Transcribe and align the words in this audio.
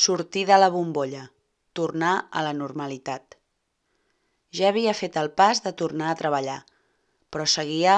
Sortir 0.00 0.46
de 0.48 0.56
la 0.56 0.70
bombolla. 0.72 1.22
Tornar 1.78 2.12
a 2.30 2.42
la 2.44 2.52
normalitat. 2.58 3.34
Ja 4.58 4.68
havia 4.70 4.94
fet 4.96 5.16
el 5.22 5.26
pas 5.40 5.58
de 5.64 5.72
tornar 5.80 6.06
a 6.10 6.14
treballar, 6.20 6.54
però 7.28 7.44
seguia 7.54 7.96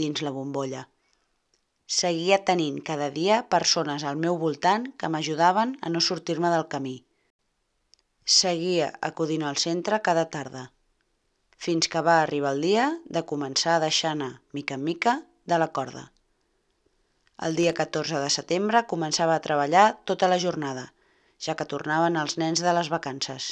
dins 0.00 0.24
la 0.26 0.32
bombolla. 0.38 0.80
Seguia 1.98 2.40
tenint 2.48 2.80
cada 2.88 3.12
dia 3.18 3.36
persones 3.52 4.06
al 4.10 4.18
meu 4.24 4.40
voltant 4.40 4.88
que 5.02 5.12
m'ajudaven 5.14 5.76
a 5.82 5.92
no 5.92 6.02
sortir-me 6.08 6.50
del 6.54 6.66
camí. 6.74 6.96
Seguia 8.38 8.90
acudint 9.10 9.46
al 9.46 9.62
centre 9.66 10.02
cada 10.10 10.26
tarda, 10.38 10.64
fins 11.68 11.86
que 11.94 12.04
va 12.10 12.18
arribar 12.24 12.56
el 12.56 12.68
dia 12.70 12.88
de 13.18 13.22
començar 13.34 13.76
a 13.76 13.84
deixar 13.86 14.16
anar, 14.16 14.32
mica 14.50 14.80
en 14.80 14.84
mica, 14.90 15.16
de 15.44 15.62
la 15.62 15.70
corda. 15.78 16.04
El 17.38 17.54
dia 17.62 17.78
14 17.84 18.26
de 18.26 18.34
setembre 18.40 18.86
començava 18.96 19.38
a 19.38 19.46
treballar 19.48 19.88
tota 20.10 20.34
la 20.34 20.42
jornada 20.48 20.90
ja 21.44 21.54
que 21.58 21.68
tornaven 21.68 22.16
els 22.20 22.36
nens 22.40 22.62
de 22.64 22.72
les 22.78 22.90
vacances. 22.92 23.48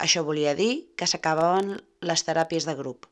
Això 0.00 0.24
volia 0.24 0.56
dir 0.58 0.72
que 0.96 1.06
s'acabaven 1.10 1.76
les 2.10 2.24
teràpies 2.26 2.66
de 2.68 2.74
grup. 2.78 3.06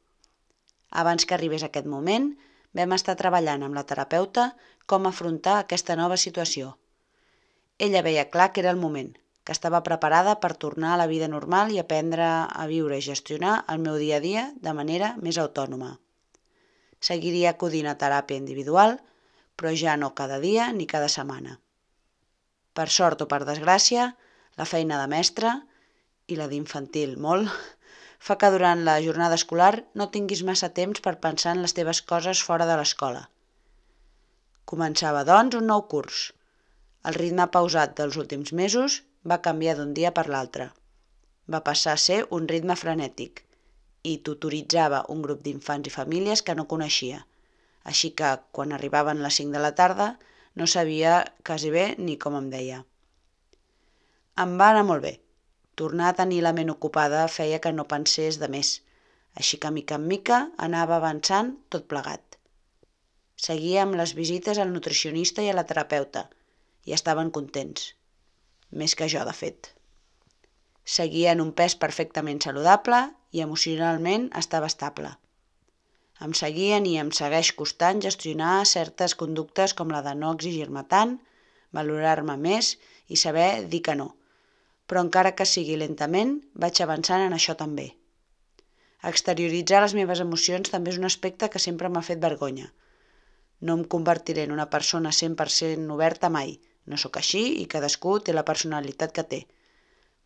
Abans 1.02 1.26
que 1.28 1.36
arribés 1.36 1.64
aquest 1.66 1.86
moment, 1.86 2.30
vam 2.78 2.94
estar 2.96 3.16
treballant 3.20 3.64
amb 3.64 3.76
la 3.76 3.84
terapeuta 3.90 4.50
com 4.86 5.06
afrontar 5.06 5.58
aquesta 5.58 5.96
nova 6.00 6.16
situació. 6.16 6.76
Ella 7.78 8.02
veia 8.02 8.30
clar 8.32 8.52
que 8.52 8.64
era 8.64 8.72
el 8.74 8.80
moment, 8.80 9.12
que 9.44 9.54
estava 9.56 9.82
preparada 9.84 10.34
per 10.40 10.56
tornar 10.64 10.94
a 10.94 11.00
la 11.00 11.06
vida 11.12 11.28
normal 11.28 11.70
i 11.72 11.78
aprendre 11.82 12.26
a 12.26 12.66
viure 12.72 12.98
i 12.98 13.04
gestionar 13.04 13.54
el 13.74 13.84
meu 13.84 14.00
dia 14.00 14.18
a 14.18 14.24
dia 14.24 14.42
de 14.64 14.74
manera 14.80 15.14
més 15.22 15.38
autònoma. 15.44 15.94
Seguiria 17.00 17.54
acudint 17.54 17.86
a 17.88 17.96
teràpia 18.00 18.40
individual, 18.40 18.98
però 19.56 19.72
ja 19.84 19.96
no 19.96 20.14
cada 20.18 20.40
dia 20.42 20.72
ni 20.72 20.88
cada 20.90 21.08
setmana. 21.08 21.60
Per 22.78 22.86
sort 22.94 23.24
o 23.24 23.26
per 23.30 23.42
desgràcia, 23.46 24.12
la 24.60 24.66
feina 24.72 25.00
de 25.02 25.08
mestre, 25.10 25.50
i 26.30 26.36
la 26.38 26.46
d'infantil 26.50 27.16
molt, 27.24 27.50
fa 28.26 28.36
que 28.40 28.50
durant 28.54 28.84
la 28.86 28.98
jornada 29.04 29.38
escolar 29.40 29.72
no 30.00 30.10
tinguis 30.14 30.44
massa 30.46 30.68
temps 30.78 31.02
per 31.06 31.18
pensar 31.24 31.54
en 31.56 31.62
les 31.64 31.74
teves 31.78 32.00
coses 32.12 32.42
fora 32.50 32.66
de 32.70 32.76
l'escola. 32.80 33.24
Començava, 34.72 35.24
doncs, 35.24 35.56
un 35.58 35.68
nou 35.72 35.84
curs. 35.92 36.28
El 37.08 37.16
ritme 37.16 37.46
pausat 37.56 37.94
dels 38.00 38.18
últims 38.22 38.52
mesos 38.60 39.00
va 39.32 39.42
canviar 39.48 39.76
d'un 39.78 39.94
dia 39.98 40.12
per 40.16 40.26
l'altre. 40.28 40.70
Va 41.54 41.62
passar 41.68 41.94
a 41.96 42.02
ser 42.04 42.18
un 42.38 42.48
ritme 42.50 42.76
frenètic 42.76 43.44
i 44.10 44.18
tutoritzava 44.28 45.04
un 45.14 45.22
grup 45.24 45.40
d'infants 45.46 45.88
i 45.88 45.94
famílies 45.94 46.42
que 46.44 46.56
no 46.58 46.68
coneixia. 46.72 47.22
Així 47.92 48.10
que, 48.18 48.34
quan 48.52 48.74
arribaven 48.76 49.22
les 49.24 49.40
5 49.40 49.56
de 49.56 49.62
la 49.64 49.74
tarda, 49.80 50.08
no 50.54 50.66
sabia 50.66 51.24
quasi 51.46 51.70
bé 51.74 51.84
ni 51.98 52.16
com 52.24 52.36
em 52.38 52.48
deia. 52.52 52.82
Em 54.44 54.54
va 54.60 54.70
anar 54.72 54.84
molt 54.88 55.02
bé. 55.02 55.14
Tornar 55.78 56.08
a 56.10 56.16
tenir 56.20 56.40
la 56.42 56.52
ment 56.56 56.70
ocupada 56.72 57.26
feia 57.36 57.60
que 57.62 57.72
no 57.74 57.86
pensés 57.92 58.38
de 58.42 58.48
més, 58.54 58.72
així 59.40 59.58
que 59.62 59.70
mica 59.74 59.98
en 60.00 60.06
mica 60.12 60.38
anava 60.66 60.96
avançant 60.96 61.52
tot 61.74 61.86
plegat. 61.92 62.38
Seguia 63.38 63.84
amb 63.84 63.98
les 64.00 64.14
visites 64.18 64.58
al 64.58 64.72
nutricionista 64.74 65.44
i 65.46 65.50
a 65.50 65.56
la 65.58 65.66
terapeuta, 65.66 66.24
i 66.88 66.94
estaven 66.96 67.30
contents. 67.30 67.92
Més 68.70 68.94
que 68.98 69.06
jo, 69.12 69.22
de 69.28 69.34
fet. 69.40 69.70
Seguia 70.98 71.34
en 71.36 71.44
un 71.44 71.52
pes 71.60 71.76
perfectament 71.84 72.42
saludable 72.44 73.00
i 73.36 73.42
emocionalment 73.44 74.30
estava 74.42 74.70
estable. 74.72 75.12
Em 76.26 76.32
seguien 76.34 76.86
i 76.90 76.96
em 77.00 77.10
segueix 77.14 77.52
costant 77.58 78.00
gestionar 78.04 78.54
certes 78.66 79.14
conductes 79.18 79.74
com 79.80 79.92
la 79.94 80.00
de 80.06 80.14
no 80.18 80.32
exigir-me 80.34 80.82
tant, 80.94 81.12
valorar-me 81.78 82.34
més 82.46 82.72
i 83.06 83.20
saber 83.20 83.68
dir 83.74 83.82
que 83.88 83.94
no. 84.00 84.08
Però 84.90 85.04
encara 85.04 85.34
que 85.38 85.46
sigui 85.46 85.76
lentament, 85.78 86.34
vaig 86.64 86.82
avançant 86.82 87.22
en 87.28 87.36
això 87.38 87.54
també. 87.62 87.86
Exterioritzar 89.12 89.84
les 89.84 89.94
meves 89.94 90.24
emocions 90.24 90.74
també 90.74 90.90
és 90.90 90.98
un 90.98 91.06
aspecte 91.10 91.50
que 91.54 91.62
sempre 91.62 91.92
m'ha 91.92 92.02
fet 92.10 92.24
vergonya. 92.26 92.72
No 93.60 93.78
em 93.78 93.84
convertiré 93.94 94.48
en 94.48 94.54
una 94.56 94.70
persona 94.74 95.14
100% 95.14 95.94
oberta 95.94 96.30
mai. 96.40 96.56
No 96.86 96.98
sóc 96.98 97.20
així 97.20 97.44
i 97.62 97.66
cadascú 97.70 98.18
té 98.26 98.34
la 98.34 98.46
personalitat 98.48 99.14
que 99.14 99.28
té. 99.34 99.44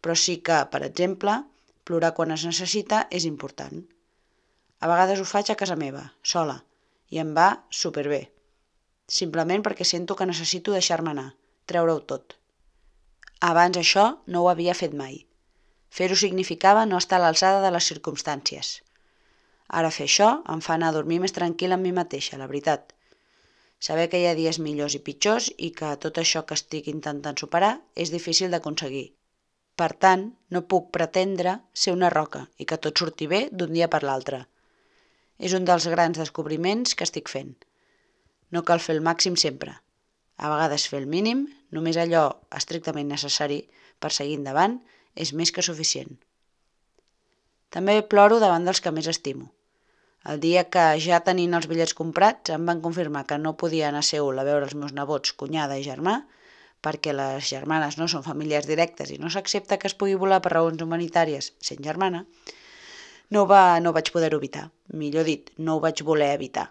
Però 0.00 0.16
sí 0.16 0.40
que, 0.46 0.64
per 0.72 0.86
exemple, 0.88 1.42
plorar 1.84 2.14
quan 2.16 2.32
es 2.32 2.46
necessita 2.48 3.08
és 3.10 3.28
important. 3.28 3.82
A 4.82 4.88
vegades 4.90 5.20
ho 5.22 5.26
faig 5.30 5.50
a 5.52 5.58
casa 5.58 5.78
meva, 5.78 6.00
sola, 6.34 6.56
i 7.14 7.20
em 7.22 7.28
va 7.38 7.48
superbé. 7.80 8.22
Simplement 9.16 9.62
perquè 9.62 9.84
sento 9.86 10.16
que 10.18 10.26
necessito 10.26 10.72
deixar-me 10.74 11.12
anar, 11.12 11.28
treure-ho 11.70 12.00
tot. 12.12 12.34
Abans 13.48 13.78
això 13.78 14.06
no 14.26 14.42
ho 14.42 14.48
havia 14.50 14.74
fet 14.78 14.96
mai. 15.02 15.20
Fer-ho 15.98 16.16
significava 16.18 16.82
no 16.90 16.98
estar 16.98 17.20
a 17.20 17.24
l'alçada 17.24 17.60
de 17.62 17.70
les 17.74 17.86
circumstàncies. 17.92 18.72
Ara 19.80 19.94
fer 19.96 20.08
això 20.08 20.28
em 20.54 20.62
fa 20.66 20.74
anar 20.74 20.90
a 20.90 20.96
dormir 20.98 21.20
més 21.22 21.34
tranquil 21.38 21.76
amb 21.76 21.86
mi 21.86 21.92
mateixa, 21.98 22.38
la 22.40 22.48
veritat. 22.50 22.92
Saber 23.88 24.08
que 24.10 24.18
hi 24.20 24.26
ha 24.30 24.36
dies 24.38 24.58
millors 24.66 24.96
i 24.98 25.02
pitjors 25.06 25.50
i 25.68 25.70
que 25.78 25.96
tot 26.04 26.18
això 26.22 26.42
que 26.46 26.58
estic 26.58 26.90
intentant 26.90 27.38
superar 27.38 27.72
és 28.04 28.10
difícil 28.14 28.50
d'aconseguir. 28.50 29.08
Per 29.78 29.90
tant, 30.04 30.26
no 30.50 30.66
puc 30.74 30.90
pretendre 30.96 31.60
ser 31.84 31.94
una 31.98 32.10
roca 32.14 32.48
i 32.58 32.66
que 32.66 32.82
tot 32.86 32.98
surti 32.98 33.30
bé 33.34 33.48
d'un 33.52 33.72
dia 33.78 33.88
per 33.94 34.02
l'altre. 34.06 34.42
És 35.42 35.54
un 35.58 35.64
dels 35.66 35.88
grans 35.90 36.18
descobriments 36.22 36.94
que 36.94 37.06
estic 37.08 37.30
fent. 37.32 37.54
No 38.54 38.62
cal 38.68 38.82
fer 38.84 38.94
el 38.94 39.02
màxim 39.06 39.38
sempre. 39.42 39.72
A 40.38 40.50
vegades 40.52 40.84
fer 40.90 41.00
el 41.02 41.08
mínim, 41.14 41.46
només 41.74 41.98
allò 41.98 42.28
estrictament 42.58 43.10
necessari 43.10 43.62
per 43.98 44.12
seguir 44.14 44.38
endavant, 44.38 44.78
és 45.14 45.32
més 45.38 45.50
que 45.54 45.64
suficient. 45.66 46.14
També 47.74 47.98
ploro 48.14 48.38
davant 48.42 48.68
dels 48.68 48.82
que 48.84 48.92
més 48.94 49.08
estimo. 49.10 49.50
El 50.30 50.38
dia 50.44 50.62
que, 50.70 50.84
ja 51.02 51.18
tenint 51.26 51.58
els 51.58 51.66
bitllets 51.70 51.96
comprats, 51.98 52.52
em 52.54 52.68
van 52.70 52.82
confirmar 52.84 53.24
que 53.26 53.40
no 53.42 53.56
podia 53.58 53.88
anar 53.88 54.04
a 54.04 54.08
Seul 54.08 54.38
a 54.38 54.46
veure 54.46 54.68
els 54.68 54.76
meus 54.78 54.94
nebots, 54.94 55.34
cunyada 55.42 55.78
i 55.80 55.86
germà, 55.86 56.20
perquè 56.86 57.14
les 57.16 57.48
germanes 57.48 57.98
no 57.98 58.06
són 58.10 58.22
famílies 58.26 58.68
directes 58.70 59.10
i 59.14 59.18
no 59.22 59.30
s'accepta 59.30 59.78
que 59.78 59.90
es 59.90 59.96
pugui 59.98 60.14
volar 60.22 60.38
per 60.44 60.52
raons 60.54 60.82
humanitàries 60.84 61.52
sent 61.70 61.82
germana, 61.86 62.26
no, 63.34 63.46
va, 63.50 63.80
no 63.80 63.92
vaig 63.96 64.10
poder-ho 64.14 64.38
evitar. 64.40 64.68
Millor 65.02 65.26
dit, 65.28 65.50
no 65.58 65.76
ho 65.76 65.82
vaig 65.84 66.02
voler 66.08 66.32
evitar. 66.36 66.68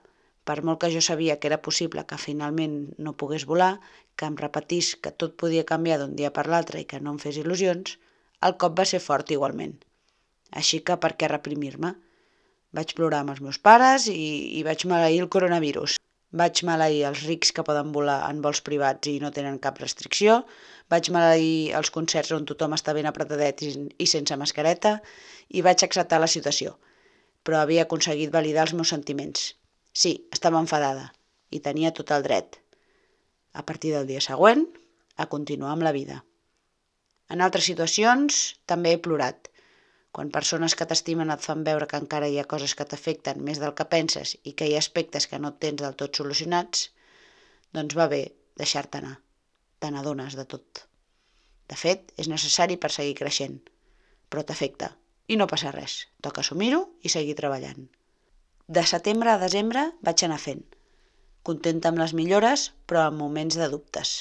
Per 0.47 0.57
molt 0.67 0.81
que 0.81 0.89
jo 0.93 1.01
sabia 1.05 1.37
que 1.39 1.49
era 1.49 1.61
possible 1.67 2.03
que 2.09 2.17
finalment 2.21 2.75
no 3.05 3.17
pogués 3.23 3.45
volar, 3.49 3.73
que 4.17 4.27
em 4.29 4.37
repetís 4.39 4.95
que 5.03 5.13
tot 5.23 5.37
podia 5.43 5.67
canviar 5.71 5.99
d'un 6.01 6.15
dia 6.19 6.31
per 6.35 6.47
l'altre 6.53 6.81
i 6.81 6.87
que 6.89 6.99
no 6.99 7.15
em 7.15 7.19
fes 7.23 7.39
il·lusions, 7.41 7.97
el 8.47 8.57
cop 8.61 8.77
va 8.79 8.87
ser 8.91 9.01
fort 9.05 9.33
igualment. 9.33 9.75
Així 10.61 10.81
que 10.87 10.97
per 11.03 11.13
què 11.17 11.29
reprimir-me? 11.31 11.93
Vaig 12.77 12.93
plorar 12.97 13.21
amb 13.23 13.33
els 13.33 13.41
meus 13.45 13.59
pares 13.59 14.07
i, 14.11 14.21
i 14.57 14.63
vaig 14.67 14.85
maleir 14.91 15.21
el 15.23 15.31
coronavirus. 15.35 15.97
Vaig 16.41 16.61
maleir 16.67 17.03
els 17.09 17.23
rics 17.27 17.51
que 17.55 17.65
poden 17.67 17.91
volar 17.95 18.21
en 18.29 18.39
vols 18.43 18.61
privats 18.67 19.09
i 19.11 19.17
no 19.23 19.33
tenen 19.35 19.59
cap 19.65 19.81
restricció. 19.83 20.41
Vaig 20.91 21.09
maleir 21.15 21.73
els 21.79 21.91
concerts 21.95 22.33
on 22.35 22.47
tothom 22.49 22.75
està 22.77 22.93
ben 22.97 23.07
apretadet 23.09 23.63
i, 23.67 23.71
i 23.97 24.07
sense 24.13 24.37
mascareta. 24.39 24.97
I 25.49 25.63
vaig 25.67 25.85
acceptar 25.85 26.19
la 26.21 26.31
situació. 26.31 26.75
Però 27.47 27.61
havia 27.61 27.85
aconseguit 27.87 28.33
validar 28.33 28.67
els 28.67 28.75
meus 28.77 28.91
sentiments. 28.93 29.53
Sí, 29.93 30.13
estava 30.35 30.59
enfadada. 30.59 31.07
I 31.51 31.59
tenia 31.63 31.93
tot 31.95 32.11
el 32.15 32.27
dret. 32.27 32.59
A 33.53 33.63
partir 33.67 33.95
del 33.95 34.07
dia 34.11 34.23
següent, 34.23 34.67
a 35.17 35.27
continuar 35.31 35.71
amb 35.75 35.87
la 35.87 35.95
vida. 35.95 36.21
En 37.31 37.41
altres 37.45 37.67
situacions 37.71 38.41
també 38.67 38.93
he 38.93 39.01
plorat 39.07 39.51
quan 40.17 40.31
persones 40.35 40.75
que 40.75 40.87
t'estimen 40.87 41.31
et 41.33 41.43
fan 41.47 41.63
veure 41.67 41.87
que 41.91 41.99
encara 42.03 42.27
hi 42.31 42.37
ha 42.41 42.47
coses 42.53 42.75
que 42.75 42.87
t'afecten 42.93 43.43
més 43.47 43.61
del 43.63 43.75
que 43.77 43.87
penses 43.93 44.33
i 44.43 44.51
que 44.59 44.67
hi 44.67 44.75
ha 44.75 44.83
aspectes 44.83 45.27
que 45.31 45.39
no 45.39 45.53
tens 45.65 45.83
del 45.83 45.95
tot 46.01 46.19
solucionats, 46.19 46.89
doncs 47.77 47.95
va 47.99 48.09
bé 48.11 48.23
deixar-te 48.59 48.99
anar. 48.99 49.13
Te 49.81 49.91
n'adones 49.91 50.37
de 50.39 50.45
tot. 50.53 50.83
De 51.71 51.77
fet, 51.83 52.11
és 52.21 52.29
necessari 52.31 52.77
per 52.77 52.91
seguir 52.95 53.15
creixent. 53.21 53.57
Però 54.29 54.43
t'afecta. 54.45 54.91
I 55.27 55.37
no 55.39 55.49
passa 55.51 55.73
res. 55.75 55.97
Toca 56.25 56.43
assumir-ho 56.45 56.83
i 57.01 57.13
seguir 57.13 57.37
treballant. 57.39 57.87
De 58.67 58.83
setembre 58.93 59.33
a 59.33 59.39
desembre 59.41 59.87
vaig 60.05 60.27
anar 60.27 60.41
fent. 60.43 60.61
Contenta 61.47 61.89
amb 61.89 62.03
les 62.03 62.13
millores, 62.13 62.69
però 62.85 63.07
en 63.09 63.17
moments 63.23 63.57
de 63.57 63.71
dubtes 63.71 64.19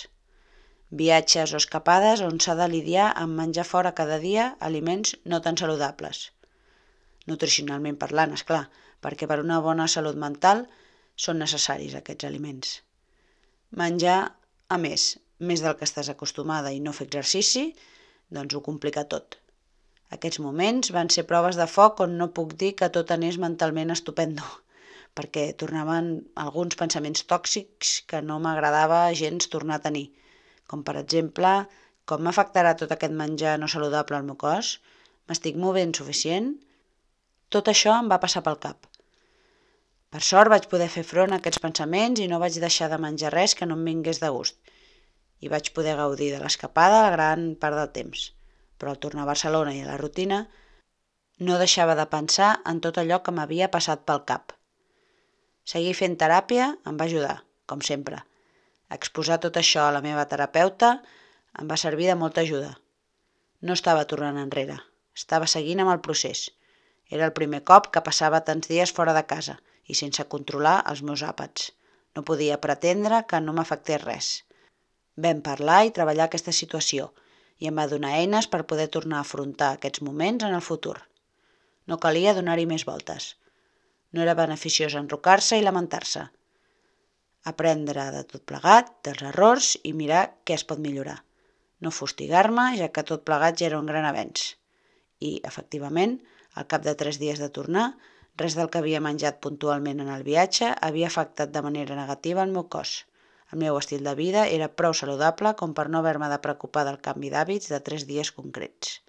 viatges 0.91 1.53
o 1.55 1.59
escapades 1.63 2.21
on 2.27 2.41
s'ha 2.43 2.57
de 2.59 2.67
lidiar 2.69 3.11
amb 3.23 3.39
menjar 3.39 3.65
fora 3.65 3.95
cada 3.95 4.19
dia 4.19 4.47
aliments 4.69 5.15
no 5.25 5.41
tan 5.41 5.57
saludables. 5.57 6.33
Nutricionalment 7.31 7.99
parlant, 8.01 8.35
és 8.35 8.43
clar, 8.43 8.65
perquè 9.01 9.29
per 9.31 9.39
una 9.43 9.61
bona 9.63 9.87
salut 9.89 10.19
mental 10.19 10.67
són 11.15 11.39
necessaris 11.39 11.95
aquests 11.95 12.27
aliments. 12.27 12.81
Menjar, 13.71 14.19
a 14.69 14.79
més, 14.83 15.15
més 15.41 15.65
del 15.65 15.77
que 15.79 15.89
estàs 15.89 16.11
acostumada 16.13 16.73
i 16.77 16.81
no 16.85 16.95
fer 16.97 17.09
exercici, 17.09 17.65
doncs 18.39 18.55
ho 18.55 18.63
complica 18.71 19.07
tot. 19.15 19.39
Aquests 20.17 20.41
moments 20.45 20.93
van 20.97 21.11
ser 21.15 21.27
proves 21.33 21.59
de 21.59 21.67
foc 21.71 22.01
on 22.07 22.17
no 22.21 22.33
puc 22.39 22.57
dir 22.63 22.73
que 22.79 22.91
tot 22.97 23.11
anés 23.17 23.39
mentalment 23.43 23.95
estupendo, 23.97 24.47
perquè 25.19 25.51
tornaven 25.65 26.15
alguns 26.47 26.79
pensaments 26.81 27.27
tòxics 27.35 28.01
que 28.11 28.23
no 28.31 28.41
m'agradava 28.47 29.05
gens 29.25 29.53
tornar 29.57 29.81
a 29.81 29.87
tenir– 29.91 30.09
com 30.71 30.83
per 30.87 30.97
exemple 30.99 31.53
Com 32.11 32.23
m'afectarà 32.27 32.71
tot 32.79 32.93
aquest 32.95 33.15
menjar 33.19 33.53
no 33.63 33.69
saludable 33.73 34.17
al 34.19 34.27
meu 34.29 34.37
cos? 34.43 34.69
M'estic 35.31 35.59
movent 35.65 35.93
suficient? 35.99 36.49
Tot 37.55 37.69
això 37.73 37.93
em 38.03 38.09
va 38.13 38.19
passar 38.25 38.43
pel 38.47 38.59
cap. 38.65 38.89
Per 40.15 40.23
sort 40.29 40.51
vaig 40.53 40.67
poder 40.73 40.89
fer 40.95 41.05
front 41.11 41.35
a 41.35 41.39
aquests 41.43 41.63
pensaments 41.65 42.23
i 42.25 42.27
no 42.33 42.41
vaig 42.43 42.59
deixar 42.65 42.89
de 42.93 42.99
menjar 43.05 43.31
res 43.35 43.55
que 43.59 43.69
no 43.71 43.77
em 43.79 43.85
vingués 43.91 44.23
de 44.25 44.31
gust. 44.37 44.59
I 45.41 45.49
vaig 45.49 45.73
poder 45.77 45.97
gaudir 45.99 46.31
de 46.35 46.41
l'escapada 46.43 47.03
la 47.05 47.13
gran 47.17 47.55
part 47.61 47.77
del 47.79 47.93
temps. 47.97 48.31
Però 48.79 48.93
al 48.93 49.01
tornar 49.03 49.25
a 49.25 49.31
Barcelona 49.33 49.75
i 49.77 49.83
a 49.83 49.89
la 49.89 49.99
rutina, 50.01 50.41
no 51.41 51.59
deixava 51.61 51.97
de 51.97 52.07
pensar 52.13 52.51
en 52.69 52.81
tot 52.85 52.99
allò 53.01 53.23
que 53.25 53.33
m'havia 53.37 53.71
passat 53.73 54.05
pel 54.09 54.25
cap. 54.29 54.53
Seguir 55.73 55.95
fent 55.97 56.17
teràpia 56.21 56.67
em 56.91 57.01
va 57.01 57.07
ajudar, 57.09 57.37
com 57.71 57.81
sempre. 57.89 58.21
Exposar 58.97 59.39
tot 59.45 59.57
això 59.61 59.87
a 59.87 59.95
la 59.97 60.03
meva 60.05 60.27
terapeuta 60.29 60.91
em 61.61 61.69
va 61.71 61.81
servir 61.83 62.09
de 62.11 62.17
molta 62.23 62.45
ajuda. 62.45 62.75
No 63.61 63.77
estava 63.79 64.07
tornant 64.13 64.41
enrere, 64.41 64.77
estava 65.17 65.49
seguint 65.53 65.81
amb 65.85 65.95
el 65.95 66.03
procés. 66.07 66.49
Era 67.11 67.27
el 67.29 67.35
primer 67.37 67.63
cop 67.71 67.89
que 67.95 68.05
passava 68.07 68.43
tants 68.49 68.69
dies 68.71 68.93
fora 68.97 69.15
de 69.17 69.25
casa 69.33 69.57
i 69.87 69.97
sense 70.01 70.29
controlar 70.35 70.77
els 70.93 71.03
meus 71.07 71.25
àpats. 71.27 71.71
No 72.17 72.27
podia 72.27 72.61
pretendre 72.67 73.25
que 73.31 73.41
no 73.45 73.55
m'afectés 73.57 74.05
res. 74.05 74.31
Vam 75.25 75.43
parlar 75.47 75.81
i 75.87 75.93
treballar 75.97 76.27
aquesta 76.29 76.55
situació 76.57 77.11
i 77.61 77.69
em 77.71 77.79
va 77.81 77.89
donar 77.93 78.13
eines 78.19 78.49
per 78.53 78.67
poder 78.73 78.89
tornar 78.97 79.21
a 79.21 79.27
afrontar 79.27 79.71
aquests 79.77 80.03
moments 80.07 80.47
en 80.49 80.57
el 80.59 80.65
futur. 80.67 80.97
No 81.87 81.99
calia 82.05 82.35
donar-hi 82.37 82.67
més 82.71 82.87
voltes. 82.89 83.35
No 84.13 84.23
era 84.27 84.37
beneficiós 84.39 84.97
enrocar-se 85.01 85.59
i 85.59 85.65
lamentar-se. 85.67 86.23
Aprendre 87.53 88.07
de 88.15 88.23
tot 88.31 88.45
plegat, 88.53 88.95
dels 89.07 89.25
errors 89.33 89.75
i 89.91 89.93
mirar 89.97 90.23
què 90.45 90.57
es 90.57 90.65
pot 90.71 90.81
millorar. 90.87 91.19
No 91.81 91.93
fustigar-me, 91.97 92.71
ja 92.81 92.91
que 92.95 93.07
tot 93.11 93.27
plegat 93.29 93.61
ja 93.61 93.69
era 93.71 93.81
un 93.81 93.89
gran 93.93 94.09
avenç. 94.09 94.47
I, 95.21 95.41
efectivament, 95.51 96.19
al 96.61 96.67
cap 96.73 96.85
de 96.87 96.97
tres 97.03 97.21
dies 97.21 97.41
de 97.41 97.49
tornar, 97.61 97.91
Res 98.41 98.55
del 98.57 98.69
que 98.73 98.81
havia 98.81 99.01
menjat 99.05 99.41
puntualment 99.45 99.99
en 100.03 100.11
el 100.15 100.23
viatge 100.27 100.69
havia 100.89 101.09
afectat 101.11 101.51
de 101.55 101.63
manera 101.67 101.97
negativa 101.99 102.45
el 102.47 102.53
meu 102.55 102.63
cos. 102.75 102.93
El 103.53 103.59
meu 103.63 103.77
estil 103.79 104.05
de 104.07 104.15
vida 104.19 104.47
era 104.57 104.71
prou 104.81 104.95
saludable 104.95 105.53
com 105.61 105.73
per 105.77 105.89
no 105.93 106.01
haver-me 106.01 106.29
de 106.33 106.39
preocupar 106.45 106.85
del 106.87 107.01
canvi 107.07 107.31
d'hàbits 107.35 107.71
de 107.73 107.81
tres 107.87 108.07
dies 108.11 108.31
concrets. 108.37 109.01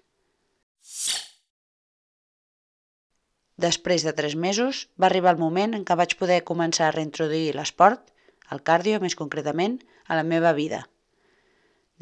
Després 3.62 4.02
de 4.06 4.12
tres 4.18 4.34
mesos, 4.44 4.86
va 5.00 5.06
arribar 5.10 5.34
el 5.36 5.42
moment 5.42 5.76
en 5.78 5.84
què 5.88 5.96
vaig 6.00 6.16
poder 6.22 6.40
començar 6.48 6.88
a 6.88 6.94
reintroduir 6.96 7.52
l'esport, 7.54 8.02
el 8.50 8.62
càrdio 8.70 8.98
més 9.04 9.14
concretament, 9.20 9.78
a 10.10 10.18
la 10.18 10.26
meva 10.26 10.52
vida. 10.56 10.80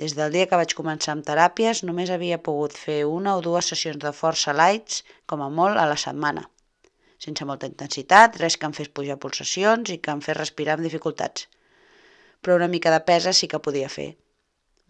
Des 0.01 0.15
del 0.17 0.33
dia 0.33 0.47
que 0.49 0.57
vaig 0.57 0.73
començar 0.79 1.13
amb 1.13 1.27
teràpies, 1.27 1.83
només 1.85 2.15
havia 2.15 2.41
pogut 2.47 2.79
fer 2.87 3.03
una 3.05 3.37
o 3.37 3.45
dues 3.45 3.69
sessions 3.75 4.01
de 4.01 4.15
força 4.23 4.57
lights, 4.57 5.05
com 5.27 5.45
a 5.45 5.51
molt, 5.61 5.77
a 5.77 5.85
la 5.93 6.01
setmana 6.07 6.49
sense 7.21 7.45
molta 7.45 7.69
intensitat, 7.69 8.39
res 8.41 8.57
que 8.57 8.69
em 8.69 8.75
fes 8.77 8.89
pujar 8.97 9.19
pulsacions 9.23 9.91
i 9.95 9.99
que 10.05 10.13
em 10.15 10.23
fes 10.25 10.39
respirar 10.39 10.79
amb 10.79 10.87
dificultats. 10.87 11.47
Però 12.41 12.57
una 12.57 12.69
mica 12.73 12.91
de 12.95 13.01
pesa 13.05 13.33
sí 13.37 13.49
que 13.49 13.61
podia 13.61 13.89
fer. 13.93 14.11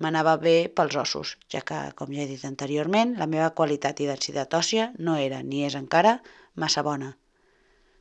M'anava 0.01 0.37
bé 0.41 0.55
pels 0.73 0.95
ossos, 0.97 1.35
ja 1.53 1.61
que, 1.67 1.79
com 1.97 2.13
ja 2.17 2.23
he 2.23 2.29
dit 2.31 2.45
anteriorment, 2.49 3.17
la 3.21 3.27
meva 3.29 3.51
qualitat 3.59 3.99
i 4.01 4.07
densitat 4.09 4.55
òssia 4.57 4.87
no 4.99 5.17
era, 5.21 5.43
ni 5.43 5.67
és 5.67 5.77
encara, 5.77 6.15
massa 6.55 6.85
bona. 6.87 7.11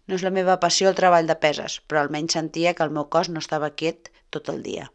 No 0.08 0.16
és 0.16 0.24
la 0.26 0.32
meva 0.36 0.56
passió 0.62 0.88
el 0.90 0.96
treball 1.00 1.28
de 1.30 1.36
peses, 1.42 1.80
però 1.88 2.02
almenys 2.02 2.38
sentia 2.38 2.74
que 2.74 2.86
el 2.86 2.94
meu 2.96 3.10
cos 3.16 3.30
no 3.34 3.44
estava 3.44 3.72
quiet 3.82 4.14
tot 4.36 4.48
el 4.54 4.64
dia. 4.64 4.88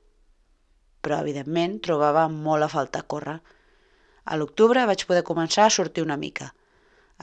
Però, 1.05 1.19
evidentment, 1.21 1.77
trobava 1.85 2.25
molt 2.33 2.65
a 2.65 2.71
faltar 2.73 3.05
córrer. 3.15 3.37
A 4.25 4.39
l'octubre 4.41 4.87
vaig 4.89 5.05
poder 5.11 5.27
començar 5.29 5.67
a 5.67 5.75
sortir 5.77 6.07
una 6.07 6.17
mica. 6.17 6.55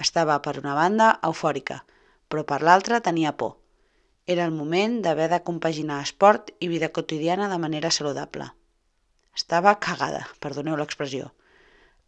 Estava, 0.05 0.37
per 0.45 0.59
una 0.61 0.75
banda, 0.77 1.09
eufòrica, 1.31 1.81
però 2.29 2.45
per 2.45 2.61
l'altra 2.61 3.01
tenia 3.01 3.33
por. 3.33 3.57
Era 4.27 4.45
el 4.45 4.51
moment 4.53 4.99
d'haver 5.01 5.27
de 5.31 5.39
compaginar 5.41 6.01
esport 6.05 6.51
i 6.61 6.67
vida 6.69 6.91
quotidiana 6.93 7.47
de 7.49 7.57
manera 7.57 7.89
saludable. 7.89 8.45
Estava 9.35 9.79
cagada, 9.81 10.27
perdoneu 10.43 10.77
l'expressió. 10.77 11.31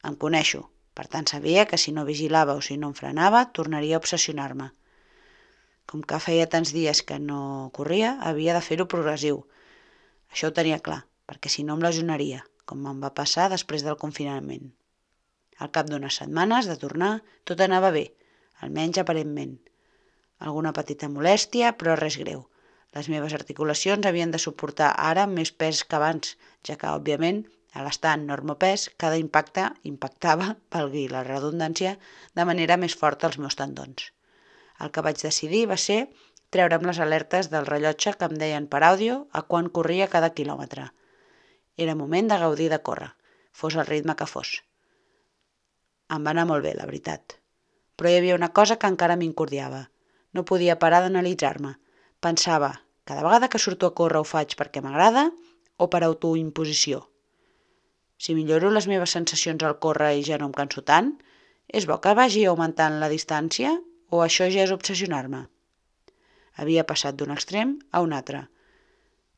Em 0.06 0.14
coneixo, 0.24 0.62
per 0.94 1.08
tant 1.08 1.26
sabia 1.32 1.66
que 1.66 1.80
si 1.82 1.92
no 1.96 2.06
vigilava 2.06 2.54
o 2.54 2.62
si 2.62 2.78
no 2.78 2.92
em 2.92 2.94
frenava, 2.94 3.42
tornaria 3.60 3.98
a 3.98 4.04
obsessionar-me. 4.04 4.70
Com 5.90 6.06
que 6.06 6.22
feia 6.22 6.46
tants 6.46 6.76
dies 6.76 7.02
que 7.02 7.18
no 7.18 7.72
corria, 7.74 8.14
havia 8.22 8.54
de 8.54 8.62
fer-ho 8.62 8.86
progressiu. 8.94 9.42
Això 10.30 10.52
ho 10.52 10.58
tenia 10.62 10.80
clar, 10.86 11.02
perquè 11.26 11.50
si 11.50 11.66
no 11.66 11.74
em 11.74 11.82
lesionaria, 11.82 12.46
com 12.70 12.86
em 12.94 13.02
va 13.02 13.16
passar 13.18 13.50
després 13.50 13.82
del 13.82 13.98
confinament. 13.98 14.70
Al 15.58 15.74
cap 15.74 15.90
d'unes 15.90 16.22
setmanes 16.22 16.70
de 16.70 16.78
tornar, 16.78 17.14
tot 17.44 17.62
anava 17.66 17.90
bé, 17.92 18.12
almenys 18.62 19.02
aparentment 19.02 19.58
alguna 20.48 20.74
petita 20.78 21.10
molèstia, 21.10 21.74
però 21.80 21.96
res 22.00 22.18
greu. 22.22 22.46
Les 22.94 23.10
meves 23.10 23.34
articulacions 23.34 24.06
havien 24.06 24.32
de 24.34 24.42
suportar 24.42 24.92
ara 25.10 25.26
més 25.28 25.52
pes 25.52 25.82
que 25.88 25.98
abans, 25.98 26.36
ja 26.68 26.76
que, 26.80 26.90
òbviament, 26.90 27.44
a 27.74 27.84
l'estar 27.86 28.12
en 28.18 28.28
normopès, 28.30 28.90
cada 29.02 29.18
impacte 29.18 29.70
impactava, 29.90 30.52
valgui 30.76 31.08
la 31.10 31.24
redundància, 31.28 31.96
de 32.38 32.46
manera 32.50 32.78
més 32.78 32.98
forta 33.00 33.30
els 33.32 33.40
meus 33.42 33.58
tendons. 33.60 34.12
El 34.84 34.92
que 34.94 35.04
vaig 35.06 35.22
decidir 35.22 35.64
va 35.72 35.80
ser 35.86 36.04
treure'm 36.54 36.86
les 36.86 37.00
alertes 37.02 37.50
del 37.54 37.66
rellotge 37.70 38.14
que 38.20 38.30
em 38.30 38.36
deien 38.42 38.68
per 38.70 38.84
àudio 38.86 39.24
a 39.32 39.42
quan 39.50 39.72
corria 39.78 40.10
cada 40.16 40.34
quilòmetre. 40.38 40.92
Era 41.86 41.98
moment 41.98 42.30
de 42.30 42.38
gaudir 42.44 42.70
de 42.70 42.82
córrer, 42.90 43.10
fos 43.52 43.80
el 43.80 43.90
ritme 43.90 44.18
que 44.20 44.30
fos. 44.30 44.60
Em 46.14 46.22
va 46.22 46.36
anar 46.36 46.46
molt 46.46 46.66
bé, 46.68 46.76
la 46.78 46.86
veritat. 46.90 47.40
Però 47.98 48.10
hi 48.12 48.20
havia 48.20 48.38
una 48.38 48.52
cosa 48.54 48.78
que 48.78 48.90
encara 48.92 49.18
m'incordiava. 49.18 49.88
No 50.34 50.46
podia 50.50 50.80
parar 50.82 51.04
d'analitzar-me. 51.04 51.76
Pensava, 52.24 52.72
cada 53.06 53.24
vegada 53.26 53.50
que 53.50 53.62
surto 53.62 53.90
a 53.90 53.96
córrer 53.98 54.22
ho 54.22 54.28
faig 54.28 54.56
perquè 54.60 54.82
m'agrada 54.82 55.30
o 55.78 55.90
per 55.94 56.04
autoimposició. 56.04 57.04
Si 58.18 58.36
milloro 58.38 58.72
les 58.72 58.88
meves 58.88 59.14
sensacions 59.18 59.64
al 59.68 59.80
córrer 59.84 60.14
i 60.18 60.24
ja 60.26 60.40
no 60.40 60.48
em 60.50 60.56
canso 60.56 60.84
tant, 60.88 61.14
és 61.68 61.88
bo 61.90 62.00
que 62.04 62.14
vagi 62.18 62.46
augmentant 62.48 63.00
la 63.02 63.12
distància 63.12 63.74
o 64.14 64.22
això 64.24 64.48
ja 64.54 64.64
és 64.64 64.74
obsessionar-me? 64.76 65.44
Havia 66.62 66.86
passat 66.90 67.18
d'un 67.18 67.34
extrem 67.34 67.78
a 67.92 68.04
un 68.06 68.14
altre. 68.14 68.46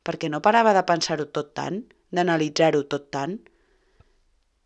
Perquè 0.06 0.30
no 0.30 0.42
parava 0.44 0.74
de 0.76 0.84
pensar-ho 0.86 1.26
tot 1.38 1.54
tant, 1.58 1.80
d'analitzar-ho 2.14 2.84
tot 2.92 3.08
tant, 3.10 3.38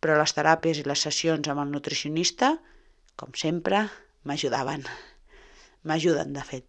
però 0.01 0.17
les 0.19 0.35
teràpies 0.37 0.81
i 0.81 0.85
les 0.87 1.07
sessions 1.07 1.47
amb 1.49 1.63
el 1.63 1.71
nutricionista, 1.73 2.55
com 3.15 3.33
sempre, 3.45 3.87
m'ajudaven. 4.27 4.85
M'ajuden, 5.89 6.33
de 6.37 6.43
fet. 6.45 6.67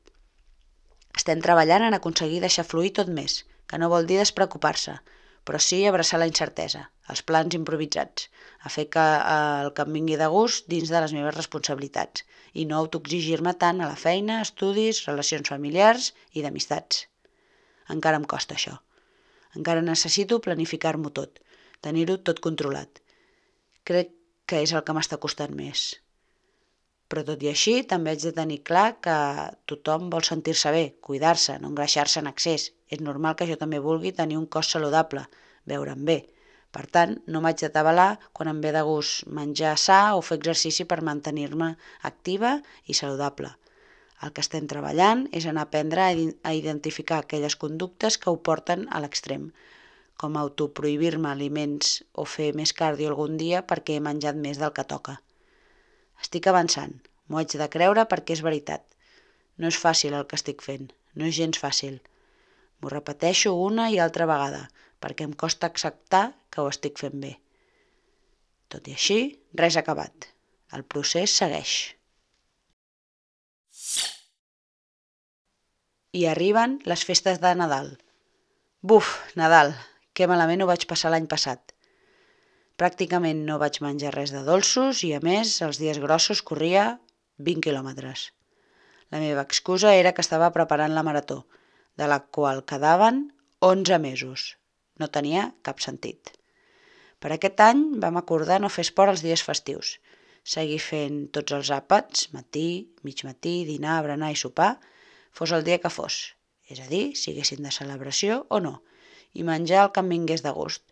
Estem 1.19 1.40
treballant 1.45 1.85
en 1.87 1.97
aconseguir 1.97 2.40
deixar 2.45 2.64
fluir 2.69 2.92
tot 2.99 3.11
més, 3.16 3.42
que 3.69 3.81
no 3.81 3.90
vol 3.92 4.07
dir 4.09 4.16
despreocupar-se, 4.21 4.95
però 5.49 5.59
sí 5.61 5.81
abraçar 5.87 6.21
la 6.21 6.28
incertesa, 6.31 6.83
els 7.12 7.23
plans 7.28 7.57
improvisats, 7.59 8.28
a 8.66 8.73
fer 8.73 8.87
que 8.95 9.02
eh, 9.02 9.35
el 9.64 9.73
que 9.76 9.85
em 9.87 9.99
vingui 9.99 10.19
de 10.21 10.28
gust 10.35 10.69
dins 10.73 10.92
de 10.92 11.02
les 11.04 11.14
meves 11.16 11.37
responsabilitats 11.37 12.25
i 12.54 12.64
no 12.71 12.78
autoexigir-me 12.78 13.54
tant 13.64 13.83
a 13.83 13.90
la 13.90 13.99
feina, 14.04 14.40
estudis, 14.47 15.02
relacions 15.09 15.52
familiars 15.54 16.12
i 16.33 16.45
d'amistats. 16.47 17.04
Encara 17.97 18.21
em 18.23 18.28
costa 18.35 18.57
això. 18.57 18.78
Encara 19.59 19.85
necessito 19.85 20.40
planificar-m'ho 20.47 21.12
tot, 21.21 21.42
tenir-ho 21.85 22.16
tot 22.31 22.40
controlat. 22.47 23.02
Crec 23.85 24.14
que 24.47 24.62
és 24.64 24.73
el 24.73 24.87
que 24.87 24.97
m'està 24.97 25.19
costant 25.21 25.52
més. 25.59 25.90
Però 27.12 27.26
tot 27.28 27.42
i 27.45 27.49
així, 27.50 27.73
també 27.88 28.14
haig 28.14 28.23
de 28.25 28.31
tenir 28.33 28.62
clar 28.69 28.87
que 29.04 29.14
tothom 29.69 30.07
vol 30.12 30.25
sentir-se 30.25 30.71
bé, 30.73 30.85
cuidar-se, 31.09 31.59
no 31.61 31.69
engreixar-se 31.69 32.23
en 32.23 32.31
excés. 32.31 32.71
És 32.88 33.02
normal 33.04 33.35
que 33.37 33.45
jo 33.50 33.59
també 33.61 33.81
vulgui 33.87 34.14
tenir 34.21 34.38
un 34.40 34.47
cos 34.54 34.71
saludable, 34.73 35.26
veure'm 35.69 36.07
bé. 36.09 36.16
Per 36.73 36.87
tant, 36.97 37.11
no 37.28 37.42
m'haig 37.45 37.59
de 37.61 37.69
tabalar 37.75 38.07
quan 38.33 38.49
em 38.49 38.62
ve 38.64 38.71
de 38.73 38.81
gust 38.88 39.26
menjar 39.38 39.75
sa 39.83 39.99
o 40.16 40.23
fer 40.28 40.38
exercici 40.40 40.87
per 40.88 41.02
mantenir-me 41.09 41.69
activa 42.11 42.54
i 42.88 42.97
saludable. 42.97 43.50
El 44.25 44.33
que 44.33 44.40
estem 44.47 44.71
treballant 44.71 45.26
és 45.40 45.45
a 45.50 45.52
aprendre 45.64 46.07
a 46.09 46.54
identificar 46.61 47.19
aquelles 47.21 47.59
conductes 47.66 48.16
que 48.23 48.33
ho 48.33 48.38
porten 48.49 48.87
a 48.88 49.02
l'extrem, 49.04 49.50
com 50.16 50.40
autoprohibir-me 50.40 51.28
aliments 51.28 51.99
o 52.16 52.25
fer 52.37 52.49
més 52.62 52.73
cardio 52.81 53.12
algun 53.12 53.37
dia 53.45 53.61
perquè 53.69 53.99
he 53.99 54.07
menjat 54.09 54.40
més 54.47 54.62
del 54.64 54.73
que 54.73 54.87
toca. 54.95 55.19
Estic 56.23 56.47
avançant, 56.50 56.95
m'ho 57.26 57.41
haig 57.41 57.57
de 57.59 57.69
creure 57.76 58.07
perquè 58.11 58.37
és 58.37 58.45
veritat. 58.47 58.85
No 59.59 59.71
és 59.73 59.79
fàcil 59.85 60.14
el 60.19 60.26
que 60.31 60.38
estic 60.38 60.62
fent, 60.64 60.88
no 61.19 61.29
és 61.29 61.37
gens 61.38 61.59
fàcil. 61.61 61.99
M'ho 62.81 62.93
repeteixo 62.93 63.55
una 63.69 63.88
i 63.95 63.99
altra 64.02 64.29
vegada, 64.31 64.69
perquè 65.02 65.26
em 65.29 65.35
costa 65.45 65.69
acceptar 65.69 66.25
que 66.50 66.62
ho 66.62 66.71
estic 66.71 67.02
fent 67.02 67.19
bé. 67.25 67.33
Tot 68.73 68.87
i 68.88 68.95
així, 68.97 69.19
res 69.61 69.76
acabat. 69.76 70.31
El 70.73 70.87
procés 70.95 71.35
segueix. 71.43 71.75
I 76.17 76.25
arriben 76.31 76.79
les 76.88 77.05
festes 77.09 77.41
de 77.43 77.52
Nadal. 77.59 77.93
Buf, 78.81 79.12
Nadal, 79.37 79.75
que 80.17 80.29
malament 80.31 80.62
ho 80.62 80.71
vaig 80.71 80.87
passar 80.88 81.12
l'any 81.12 81.29
passat. 81.29 81.75
Pràcticament 82.83 83.45
no 83.47 83.61
vaig 83.62 83.77
menjar 83.85 84.11
res 84.11 84.31
de 84.35 84.41
dolços 84.43 85.05
i, 85.07 85.12
a 85.15 85.21
més, 85.23 85.51
els 85.62 85.79
dies 85.79 86.01
grossos 86.03 86.41
corria 86.49 86.87
20 87.49 87.62
quilòmetres. 87.62 88.25
La 89.15 89.21
meva 89.23 89.45
excusa 89.47 89.93
era 89.95 90.11
que 90.17 90.25
estava 90.25 90.49
preparant 90.57 90.91
la 90.97 91.05
marató, 91.07 91.37
de 91.95 92.09
la 92.11 92.19
qual 92.35 92.65
quedaven 92.67 93.21
11 93.69 94.01
mesos. 94.03 94.49
No 94.99 95.07
tenia 95.15 95.45
cap 95.62 95.79
sentit. 95.85 96.35
Per 97.23 97.31
aquest 97.31 97.62
any 97.69 97.85
vam 98.03 98.19
acordar 98.19 98.59
no 98.59 98.73
fer 98.79 98.83
esport 98.89 99.15
els 99.15 99.23
dies 99.23 99.47
festius, 99.47 99.95
seguir 100.57 100.83
fent 100.83 101.23
tots 101.39 101.55
els 101.55 101.71
àpats, 101.79 102.33
matí, 102.35 102.69
mig 103.07 103.23
matí, 103.29 103.61
dinar, 103.69 104.01
berenar 104.03 104.33
i 104.35 104.41
sopar, 104.43 104.73
fos 105.31 105.55
el 105.55 105.62
dia 105.71 105.79
que 105.79 105.95
fos, 106.01 106.23
és 106.67 106.83
a 106.83 106.91
dir, 106.91 107.12
siguessin 107.15 107.62
de 107.62 107.79
celebració 107.79 108.43
o 108.51 108.59
no, 108.67 108.81
i 109.39 109.47
menjar 109.47 109.85
el 109.87 109.95
que 109.95 110.03
em 110.03 110.17
vingués 110.19 110.43
de 110.43 110.59
gust. 110.59 110.89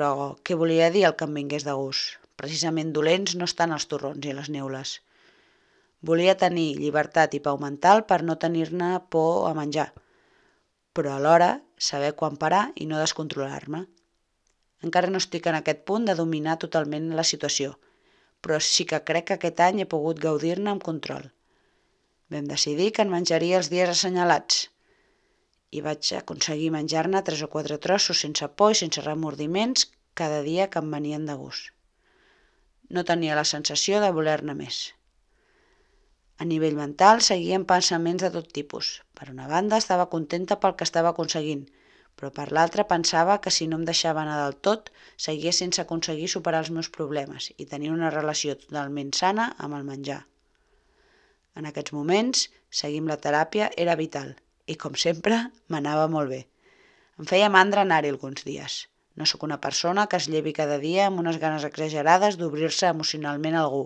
Però 0.00 0.38
què 0.48 0.56
volia 0.56 0.86
dir 0.88 1.02
el 1.04 1.12
que 1.20 1.26
em 1.28 1.34
vingués 1.36 1.64
de 1.66 1.72
gust? 1.76 2.14
Precisament 2.40 2.92
dolents 2.96 3.34
no 3.36 3.44
estan 3.50 3.74
els 3.76 3.84
torrons 3.88 4.24
i 4.24 4.30
les 4.32 4.46
neules. 4.54 4.92
Volia 6.10 6.34
tenir 6.42 6.78
llibertat 6.78 7.36
i 7.36 7.40
pau 7.48 7.58
mental 7.60 8.00
per 8.12 8.18
no 8.24 8.38
tenir-ne 8.44 8.88
por 9.16 9.50
a 9.50 9.50
menjar, 9.58 9.90
però 10.96 11.18
alhora 11.18 11.50
saber 11.90 12.14
quan 12.22 12.40
parar 12.46 12.62
i 12.80 12.88
no 12.88 13.02
descontrolar-me. 13.02 13.82
Encara 14.88 15.12
no 15.12 15.20
estic 15.20 15.50
en 15.52 15.60
aquest 15.60 15.84
punt 15.92 16.08
de 16.08 16.16
dominar 16.22 16.56
totalment 16.64 17.12
la 17.20 17.28
situació, 17.34 17.76
però 18.40 18.56
sí 18.70 18.88
que 18.88 19.04
crec 19.12 19.28
que 19.28 19.36
aquest 19.36 19.60
any 19.68 19.84
he 19.84 19.90
pogut 19.96 20.24
gaudir-ne 20.24 20.72
amb 20.72 20.88
control. 20.90 21.28
Vam 22.32 22.48
decidir 22.48 22.88
que 22.96 23.04
en 23.04 23.12
menjaria 23.12 23.60
els 23.60 23.68
dies 23.68 23.98
assenyalats 23.98 24.69
i 25.70 25.80
vaig 25.86 26.08
aconseguir 26.18 26.70
menjar-ne 26.74 27.22
tres 27.26 27.42
o 27.46 27.48
quatre 27.50 27.76
trossos 27.84 28.22
sense 28.24 28.46
por 28.60 28.72
i 28.74 28.78
sense 28.80 29.02
remordiments 29.04 29.86
cada 30.20 30.40
dia 30.46 30.66
que 30.70 30.80
em 30.82 30.88
venien 30.94 31.26
de 31.28 31.36
gust. 31.42 31.70
No 32.96 33.04
tenia 33.10 33.36
la 33.38 33.46
sensació 33.50 34.00
de 34.02 34.10
voler-ne 34.16 34.56
més. 34.62 34.80
A 36.42 36.46
nivell 36.52 36.78
mental 36.78 37.22
seguien 37.22 37.66
pensaments 37.72 38.24
de 38.24 38.32
tot 38.36 38.48
tipus. 38.58 38.90
Per 39.14 39.28
una 39.34 39.46
banda 39.52 39.78
estava 39.78 40.08
contenta 40.14 40.58
pel 40.58 40.74
que 40.74 40.88
estava 40.88 41.12
aconseguint, 41.14 41.62
però 42.16 42.32
per 42.34 42.48
l'altra 42.56 42.88
pensava 42.90 43.38
que 43.44 43.54
si 43.54 43.68
no 43.70 43.78
em 43.78 43.86
deixava 43.86 44.24
anar 44.24 44.40
del 44.42 44.58
tot, 44.68 44.90
seguia 45.28 45.54
sense 45.54 45.84
aconseguir 45.84 46.28
superar 46.34 46.64
els 46.64 46.74
meus 46.74 46.90
problemes 46.98 47.52
i 47.56 47.68
tenir 47.70 47.94
una 47.94 48.10
relació 48.10 48.58
totalment 48.58 49.14
sana 49.22 49.50
amb 49.58 49.78
el 49.78 49.86
menjar. 49.92 50.20
En 51.54 51.68
aquests 51.70 51.94
moments, 51.94 52.48
seguir 52.82 53.04
amb 53.04 53.14
la 53.14 53.20
teràpia 53.28 53.70
era 53.86 53.98
vital 54.00 54.34
i, 54.70 54.78
com 54.78 54.96
sempre, 55.04 55.42
m'anava 55.72 56.06
molt 56.14 56.30
bé. 56.30 56.40
Em 57.20 57.26
feia 57.28 57.50
mandra 57.52 57.82
anar-hi 57.84 58.14
alguns 58.14 58.46
dies. 58.46 58.76
No 59.18 59.26
sóc 59.26 59.42
una 59.44 59.58
persona 59.64 60.06
que 60.08 60.20
es 60.22 60.28
llevi 60.32 60.54
cada 60.56 60.78
dia 60.82 61.06
amb 61.08 61.20
unes 61.22 61.38
ganes 61.42 61.66
exagerades 61.68 62.38
d'obrir-se 62.40 62.88
emocionalment 62.94 63.58
a 63.58 63.64
algú, 63.66 63.82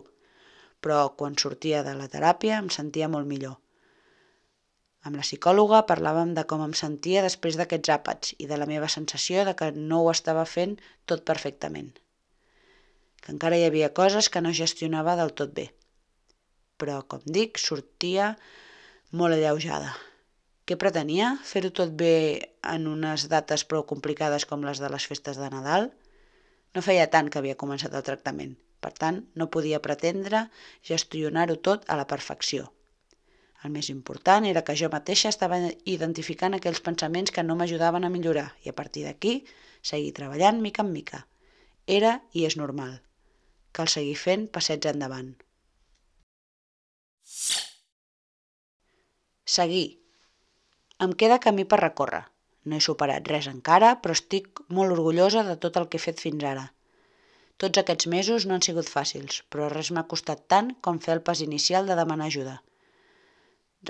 però 0.85 0.99
quan 1.19 1.38
sortia 1.41 1.83
de 1.87 1.97
la 1.99 2.11
teràpia 2.12 2.61
em 2.61 2.69
sentia 2.76 3.09
molt 3.09 3.31
millor. 3.31 3.57
Amb 5.09 5.19
la 5.21 5.25
psicòloga 5.26 5.83
parlàvem 5.88 6.37
de 6.37 6.47
com 6.50 6.62
em 6.64 6.76
sentia 6.76 7.25
després 7.25 7.59
d'aquests 7.61 7.93
àpats 7.97 8.37
i 8.38 8.49
de 8.53 8.61
la 8.61 8.69
meva 8.71 8.93
sensació 8.93 9.45
de 9.49 9.57
que 9.59 9.73
no 9.76 10.00
ho 10.05 10.12
estava 10.12 10.47
fent 10.53 10.79
tot 11.11 11.26
perfectament. 11.33 11.91
Que 13.21 13.33
encara 13.33 13.59
hi 13.59 13.67
havia 13.67 13.93
coses 13.99 14.31
que 14.33 14.45
no 14.45 14.57
gestionava 14.62 15.17
del 15.21 15.35
tot 15.41 15.53
bé. 15.59 15.71
Però, 16.81 17.03
com 17.09 17.25
dic, 17.37 17.61
sortia 17.61 18.35
molt 19.12 19.37
alleujada. 19.37 19.95
Què 20.64 20.76
pretenia? 20.80 21.35
Fer-ho 21.44 21.68
tot 21.76 21.90
bé 22.00 22.14
en 22.75 22.87
unes 22.88 23.26
dates 23.28 23.66
prou 23.68 23.83
complicades 23.88 24.47
com 24.49 24.62
les 24.64 24.80
de 24.80 24.88
les 24.92 25.04
festes 25.11 25.37
de 25.37 25.49
Nadal? 25.52 25.90
No 26.75 26.83
feia 26.85 27.11
tant 27.12 27.26
que 27.28 27.40
havia 27.40 27.59
començat 27.61 27.92
el 27.92 28.04
tractament, 28.06 28.54
per 28.80 28.92
tant, 28.97 29.18
no 29.37 29.50
podia 29.52 29.83
pretendre 29.85 30.47
gestionar-ho 30.90 31.59
tot 31.68 31.85
a 31.92 31.99
la 32.00 32.06
perfecció. 32.09 32.71
El 33.64 33.73
més 33.75 33.90
important 33.92 34.44
era 34.49 34.62
que 34.64 34.76
jo 34.76 34.88
mateixa 34.92 35.30
estava 35.33 35.59
identificant 35.92 36.56
aquells 36.56 36.80
pensaments 36.85 37.33
que 37.33 37.44
no 37.44 37.56
m'ajudaven 37.61 38.04
a 38.04 38.11
millorar 38.12 38.47
i 38.64 38.73
a 38.73 38.76
partir 38.76 39.04
d'aquí 39.04 39.35
seguir 39.90 40.12
treballant 40.16 40.61
mica 40.64 40.85
en 40.85 40.92
mica. 40.92 41.21
Era 41.87 42.14
i 42.33 42.44
és 42.49 42.56
normal. 42.61 42.99
Cal 43.76 43.92
seguir 43.92 44.16
fent 44.21 44.49
passets 44.56 44.88
endavant. 44.92 45.35
Seguir. 49.56 50.04
Em 51.03 51.13
queda 51.21 51.41
camí 51.43 51.65
per 51.71 51.81
recórrer. 51.81 52.23
No 52.65 52.77
he 52.77 52.85
superat 52.85 53.27
res 53.31 53.49
encara, 53.51 53.91
però 54.03 54.15
estic 54.17 54.61
molt 54.77 54.95
orgullosa 54.95 55.43
de 55.49 55.57
tot 55.65 55.77
el 55.81 55.89
que 55.91 55.99
he 55.99 56.05
fet 56.05 56.23
fins 56.23 56.45
ara. 56.51 56.69
Tots 57.63 57.81
aquests 57.81 58.07
mesos 58.13 58.47
no 58.47 58.55
han 58.55 58.63
sigut 58.67 58.91
fàcils, 58.91 59.41
però 59.51 59.67
res 59.73 59.91
m'ha 59.91 60.07
costat 60.13 60.47
tant 60.55 60.71
com 60.87 61.03
fer 61.07 61.17
el 61.17 61.25
pas 61.29 61.43
inicial 61.45 61.91
de 61.91 61.99
demanar 61.99 62.31
ajuda. 62.31 62.55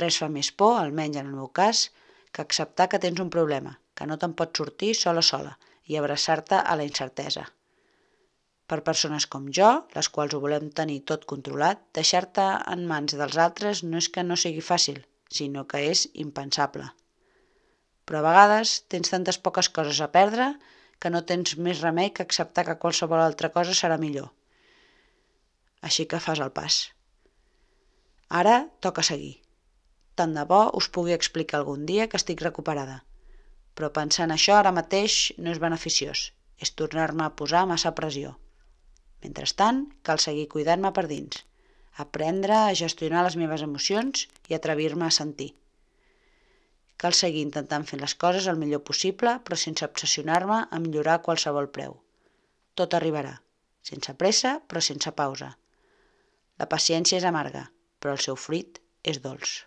Res 0.01 0.19
fa 0.23 0.31
més 0.33 0.51
por, 0.63 0.75
almenys 0.81 1.21
en 1.21 1.31
el 1.31 1.39
meu 1.39 1.53
cas, 1.61 1.85
que 2.33 2.43
acceptar 2.43 2.89
que 2.89 3.01
tens 3.05 3.21
un 3.25 3.31
problema, 3.37 3.79
que 3.95 4.09
no 4.11 4.19
te'n 4.19 4.35
pots 4.41 4.59
sortir 4.59 4.93
sola 4.99 5.23
sola 5.23 5.55
i 5.87 6.01
abraçar-te 6.01 6.59
a 6.59 6.77
la 6.81 6.89
incertesa. 6.89 7.47
Per 8.67 8.81
persones 8.89 9.29
com 9.33 9.51
jo, 9.59 9.71
les 9.95 10.09
quals 10.09 10.35
ho 10.35 10.41
volem 10.43 10.71
tenir 10.81 11.03
tot 11.11 11.29
controlat, 11.33 11.85
deixar-te 12.01 12.47
en 12.75 12.87
mans 12.91 13.15
dels 13.21 13.37
altres 13.49 13.85
no 13.85 14.01
és 14.01 14.09
que 14.09 14.25
no 14.25 14.41
sigui 14.41 14.65
fàcil, 14.65 15.05
sinó 15.39 15.67
que 15.71 15.83
és 15.91 16.07
impensable. 16.27 16.87
Però 18.05 18.21
a 18.21 18.27
vegades 18.27 18.75
tens 18.93 19.13
tantes 19.13 19.39
poques 19.45 19.71
coses 19.77 20.01
a 20.05 20.11
perdre 20.17 20.51
que 21.01 21.13
no 21.13 21.25
tens 21.29 21.57
més 21.67 21.81
remei 21.85 22.13
que 22.17 22.25
acceptar 22.25 22.67
que 22.69 22.81
qualsevol 22.83 23.23
altra 23.23 23.51
cosa 23.55 23.77
serà 23.77 23.97
millor. 24.01 24.31
Així 25.89 26.07
que 26.11 26.23
fas 26.27 26.41
el 26.45 26.53
pas. 26.59 26.77
Ara 28.41 28.55
toca 28.87 29.05
seguir. 29.09 29.35
Tant 30.21 30.33
de 30.37 30.45
bo 30.51 30.61
us 30.79 30.89
pugui 30.95 31.17
explicar 31.17 31.59
algun 31.61 31.85
dia 31.91 32.07
que 32.09 32.21
estic 32.21 32.45
recuperada. 32.45 33.03
Però 33.75 33.91
pensar 33.99 34.29
en 34.29 34.35
això 34.37 34.57
ara 34.57 34.73
mateix 34.73 35.33
no 35.39 35.51
és 35.51 35.61
beneficiós, 35.63 36.29
és 36.63 36.73
tornar-me 36.79 37.25
a 37.27 37.35
posar 37.41 37.65
massa 37.67 37.93
pressió. 37.99 38.37
Mentrestant, 39.25 39.83
cal 40.07 40.23
seguir 40.23 40.47
cuidant-me 40.53 40.93
per 40.95 41.07
dins, 41.11 41.43
aprendre 41.97 42.55
a 42.57 42.75
gestionar 42.75 43.23
les 43.27 43.37
meves 43.39 43.63
emocions 43.63 44.27
i 44.51 44.57
atrevir-me 44.57 45.07
a 45.07 45.15
sentir. 45.15 45.53
Cal 46.97 47.15
seguir 47.19 47.43
intentant 47.47 47.85
fer 47.87 47.99
les 48.01 48.15
coses 48.15 48.47
el 48.51 48.59
millor 48.59 48.83
possible, 48.89 49.37
però 49.45 49.59
sense 49.59 49.87
obsessionar-me 49.87 50.61
a 50.71 50.81
millorar 50.83 51.19
a 51.19 51.25
qualsevol 51.27 51.71
preu. 51.77 51.99
Tot 52.75 52.95
arribarà, 52.99 53.37
sense 53.83 54.15
pressa, 54.19 54.57
però 54.67 54.83
sense 54.83 55.13
pausa. 55.13 55.53
La 56.59 56.71
paciència 56.71 57.19
és 57.19 57.29
amarga, 57.29 57.69
però 58.01 58.15
el 58.17 58.23
seu 58.27 58.39
fruit 58.39 58.81
és 59.03 59.21
dolç. 59.23 59.63